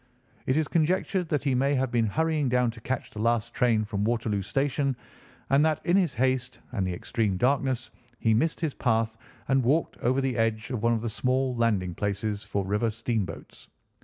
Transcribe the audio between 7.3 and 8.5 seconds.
darkness he